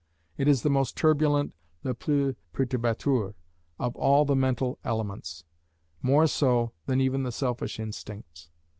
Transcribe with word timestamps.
It 0.35 0.47
is 0.47 0.63
the 0.63 0.69
most 0.71 0.97
turbulent 0.97 1.53
"le 1.83 1.93
plus 1.93 2.33
perturbateur," 2.53 3.35
of 3.77 3.95
all 3.95 4.25
the 4.25 4.35
mental 4.35 4.79
elements; 4.83 5.43
more 6.01 6.25
so 6.25 6.71
than 6.87 6.99
even 6.99 7.21
the 7.21 7.31
selfish 7.31 7.79
instincts. 7.79 8.49